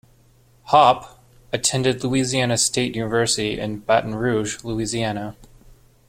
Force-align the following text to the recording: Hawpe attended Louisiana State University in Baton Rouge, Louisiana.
Hawpe 0.71 1.05
attended 1.53 2.03
Louisiana 2.03 2.57
State 2.57 2.95
University 2.95 3.59
in 3.59 3.81
Baton 3.81 4.15
Rouge, 4.15 4.63
Louisiana. 4.63 5.35